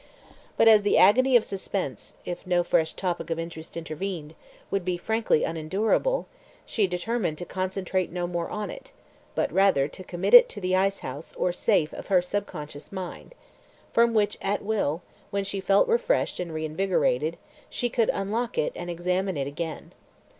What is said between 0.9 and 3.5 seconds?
agony of suspense, if no fresh topic of